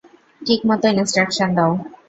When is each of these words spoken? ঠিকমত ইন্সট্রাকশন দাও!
ঠিকমত 0.41 0.83
ইন্সট্রাকশন 0.93 1.49
দাও! 1.57 1.71